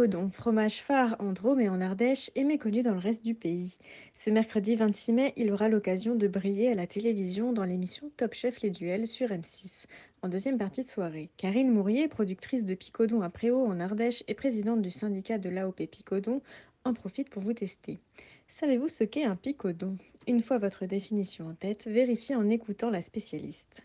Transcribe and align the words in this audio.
Picodon, 0.00 0.30
fromage 0.30 0.80
phare 0.80 1.14
en 1.18 1.34
Drôme 1.34 1.60
et 1.60 1.68
en 1.68 1.82
Ardèche, 1.82 2.30
est 2.34 2.44
méconnu 2.44 2.82
dans 2.82 2.94
le 2.94 2.98
reste 2.98 3.22
du 3.22 3.34
pays. 3.34 3.76
Ce 4.14 4.30
mercredi 4.30 4.74
26 4.74 5.12
mai, 5.12 5.32
il 5.36 5.52
aura 5.52 5.68
l'occasion 5.68 6.14
de 6.14 6.26
briller 6.26 6.72
à 6.72 6.74
la 6.74 6.86
télévision 6.86 7.52
dans 7.52 7.64
l'émission 7.64 8.10
Top 8.16 8.32
Chef 8.32 8.62
Les 8.62 8.70
Duels 8.70 9.06
sur 9.06 9.28
M6. 9.28 9.84
En 10.22 10.30
deuxième 10.30 10.56
partie 10.56 10.80
de 10.80 10.86
soirée, 10.86 11.28
Karine 11.36 11.70
Mourier, 11.70 12.08
productrice 12.08 12.64
de 12.64 12.74
Picodon 12.74 13.20
à 13.20 13.28
Préau 13.28 13.66
en 13.66 13.78
Ardèche 13.78 14.24
et 14.26 14.32
présidente 14.32 14.80
du 14.80 14.90
syndicat 14.90 15.36
de 15.36 15.50
l'AOP 15.50 15.84
Picodon, 15.86 16.40
en 16.84 16.94
profite 16.94 17.28
pour 17.28 17.42
vous 17.42 17.52
tester. 17.52 18.00
Savez-vous 18.48 18.88
ce 18.88 19.04
qu'est 19.04 19.24
un 19.24 19.36
picodon? 19.36 19.98
Une 20.26 20.40
fois 20.40 20.56
votre 20.56 20.86
définition 20.86 21.46
en 21.46 21.54
tête, 21.54 21.84
vérifiez 21.86 22.36
en 22.36 22.48
écoutant 22.48 22.88
la 22.88 23.02
spécialiste. 23.02 23.82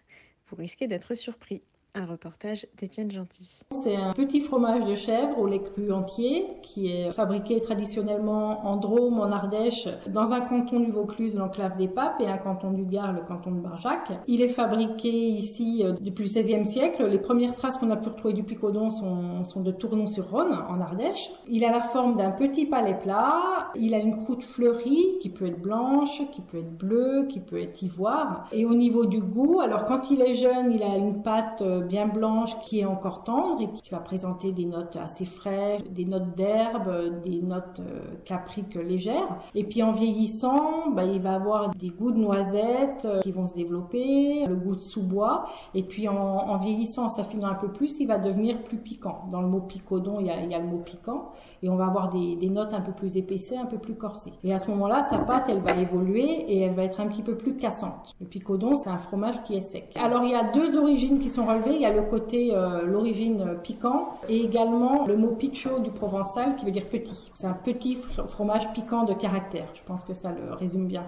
Vous 0.47 0.55
risquez 0.55 0.87
d'être 0.87 1.13
surpris. 1.13 1.61
Un 1.97 2.05
reportage 2.05 2.67
d'Étienne 2.77 3.09
Gentil. 3.09 3.61
C'est 3.71 3.95
un 3.95 4.11
petit 4.11 4.41
fromage 4.41 4.85
de 4.85 4.95
chèvre 4.95 5.39
au 5.39 5.47
lait 5.47 5.61
cru 5.61 5.93
entier 5.93 6.45
qui 6.61 6.91
est 6.91 7.09
fabriqué 7.13 7.61
traditionnellement 7.61 8.67
en 8.67 8.75
Drôme, 8.75 9.21
en 9.21 9.31
Ardèche, 9.31 9.87
dans 10.07 10.33
un 10.33 10.41
canton 10.41 10.81
du 10.81 10.91
Vaucluse, 10.91 11.35
l'enclave 11.35 11.77
des 11.77 11.87
Papes, 11.87 12.19
et 12.19 12.27
un 12.27 12.37
canton 12.37 12.71
du 12.71 12.83
Gard, 12.83 13.13
le 13.13 13.21
canton 13.21 13.51
de 13.51 13.61
Barjac. 13.61 14.11
Il 14.27 14.41
est 14.41 14.49
fabriqué 14.49 15.07
ici 15.09 15.83
euh, 15.85 15.93
depuis 16.01 16.25
le 16.25 16.29
XVIe 16.29 16.65
siècle. 16.65 17.07
Les 17.07 17.17
premières 17.17 17.55
traces 17.55 17.77
qu'on 17.77 17.89
a 17.89 17.95
pu 17.95 18.09
retrouver 18.09 18.33
du 18.33 18.43
picodon 18.43 18.89
sont, 18.89 19.45
sont 19.45 19.61
de 19.61 19.71
Tournon-sur-Rhône, 19.71 20.53
en 20.67 20.81
Ardèche. 20.81 21.29
Il 21.47 21.63
a 21.63 21.71
la 21.71 21.81
forme 21.81 22.17
d'un 22.17 22.31
petit 22.31 22.65
palais 22.65 22.99
plat. 23.01 23.71
Il 23.75 23.93
a 23.93 23.99
une 23.99 24.17
croûte 24.17 24.43
fleurie 24.43 25.17
qui 25.21 25.29
peut 25.29 25.45
être 25.45 25.61
blanche, 25.61 26.21
qui 26.33 26.41
peut 26.41 26.57
être 26.57 26.77
bleue, 26.77 27.27
qui 27.29 27.39
peut 27.39 27.61
être 27.61 27.81
ivoire. 27.81 28.49
Et 28.51 28.65
au 28.65 28.73
niveau 28.73 29.05
du 29.05 29.21
goût, 29.21 29.61
alors 29.61 29.85
quand 29.85 30.11
il 30.11 30.21
est 30.21 30.33
jeune, 30.33 30.73
il 30.73 30.83
a 30.83 30.97
une 30.97 31.21
pâte 31.21 31.61
euh, 31.61 31.84
bien 31.85 32.07
blanche 32.07 32.59
qui 32.61 32.79
est 32.79 32.85
encore 32.85 33.23
tendre 33.23 33.61
et 33.61 33.69
qui 33.69 33.89
va 33.89 33.99
présenter 33.99 34.51
des 34.51 34.65
notes 34.65 34.97
assez 34.97 35.25
fraîches, 35.25 35.83
des 35.83 36.05
notes 36.05 36.35
d'herbe, 36.35 37.21
des 37.23 37.41
notes 37.41 37.79
euh, 37.79 38.01
capriques 38.25 38.75
légères. 38.75 39.37
Et 39.53 39.63
puis 39.63 39.83
en 39.83 39.91
vieillissant, 39.91 40.91
bah, 40.91 41.03
il 41.03 41.21
va 41.21 41.35
avoir 41.35 41.69
des 41.69 41.89
goûts 41.89 42.11
de 42.11 42.19
noisettes 42.19 43.05
euh, 43.05 43.19
qui 43.19 43.31
vont 43.31 43.47
se 43.47 43.55
développer, 43.55 44.45
le 44.47 44.55
goût 44.55 44.75
de 44.75 44.81
sous-bois. 44.81 45.45
Et 45.73 45.83
puis 45.83 46.07
en, 46.07 46.57
vieillissant, 46.57 47.05
en 47.05 47.09
s'affinant 47.09 47.47
un 47.47 47.55
peu 47.55 47.69
plus, 47.69 47.99
il 47.99 48.07
va 48.07 48.17
devenir 48.17 48.61
plus 48.63 48.77
piquant. 48.77 49.25
Dans 49.31 49.41
le 49.41 49.47
mot 49.47 49.61
picodon, 49.61 50.19
il 50.19 50.27
y 50.27 50.31
a, 50.31 50.41
il 50.41 50.51
y 50.51 50.55
a 50.55 50.59
le 50.59 50.67
mot 50.67 50.79
piquant. 50.79 51.31
Et 51.63 51.69
on 51.69 51.75
va 51.75 51.85
avoir 51.85 52.09
des, 52.09 52.35
des 52.35 52.49
notes 52.49 52.73
un 52.73 52.81
peu 52.81 52.91
plus 52.91 53.17
épaissées, 53.17 53.57
un 53.57 53.65
peu 53.65 53.77
plus 53.77 53.95
corsées. 53.95 54.33
Et 54.43 54.53
à 54.53 54.59
ce 54.59 54.69
moment-là, 54.71 55.03
sa 55.03 55.19
pâte, 55.19 55.45
elle 55.49 55.61
va 55.61 55.75
évoluer 55.75 56.23
et 56.23 56.61
elle 56.61 56.73
va 56.73 56.83
être 56.83 56.99
un 56.99 57.07
petit 57.07 57.23
peu 57.23 57.35
plus 57.35 57.55
cassante. 57.55 58.15
Le 58.19 58.27
picodon, 58.27 58.75
c'est 58.75 58.89
un 58.89 58.97
fromage 58.97 59.41
qui 59.43 59.55
est 59.55 59.61
sec. 59.61 59.95
Alors 60.01 60.23
il 60.23 60.31
y 60.31 60.35
a 60.35 60.51
deux 60.51 60.77
origines 60.77 61.19
qui 61.19 61.29
sont 61.29 61.45
relevées 61.45 61.74
il 61.75 61.81
y 61.81 61.85
a 61.85 61.93
le 61.93 62.03
côté, 62.03 62.55
euh, 62.55 62.83
l'origine 62.83 63.57
piquant 63.61 64.17
et 64.29 64.43
également 64.43 65.05
le 65.05 65.17
mot 65.17 65.35
piccio 65.35 65.79
du 65.79 65.91
provençal 65.91 66.55
qui 66.55 66.65
veut 66.65 66.71
dire 66.71 66.85
petit. 66.85 67.31
C'est 67.33 67.47
un 67.47 67.53
petit 67.53 67.97
fromage 68.27 68.71
piquant 68.73 69.03
de 69.03 69.13
caractère. 69.13 69.67
Je 69.73 69.83
pense 69.83 70.03
que 70.03 70.13
ça 70.13 70.31
le 70.31 70.53
résume 70.53 70.87
bien. 70.87 71.03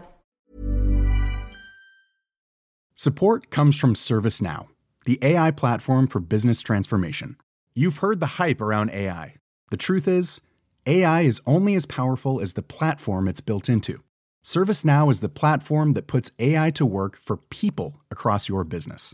Support 2.96 3.50
comes 3.52 3.74
from 3.74 3.96
ServiceNow, 3.96 4.68
the 5.06 5.19
AI 5.22 5.52
platform 5.52 6.08
for 6.08 6.19
business 6.19 6.62
transformation. 6.62 7.36
You've 7.75 8.00
heard 8.00 8.20
the 8.20 8.40
hype 8.40 8.59
around 8.59 8.90
AI. 8.90 9.36
The 9.70 9.78
truth 9.78 10.08
is, 10.08 10.41
AI 10.88 11.22
is 11.22 11.41
only 11.46 11.75
as 11.75 11.86
powerful 11.86 12.41
as 12.41 12.53
the 12.53 12.64
platform 12.64 13.28
it's 13.28 13.41
built 13.41 13.70
into. 13.70 14.02
ServiceNow 14.44 15.12
is 15.12 15.20
the 15.20 15.30
platform 15.30 15.94
that 15.94 16.08
puts 16.08 16.31
AI 16.40 16.72
to 16.72 16.86
work 16.86 17.18
for 17.18 17.38
people 17.38 17.97
across 18.09 18.50
your 18.50 18.64
business 18.64 19.14